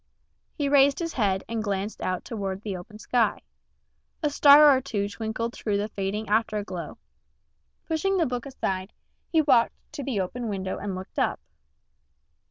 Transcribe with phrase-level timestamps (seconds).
[0.55, 3.41] He raised his head and glanced out toward the western sky.
[4.23, 6.97] A star or two twinkled through the fading afterglow.
[7.85, 8.93] Pushing the book aside,
[9.31, 11.39] he walked to the open window and looked up.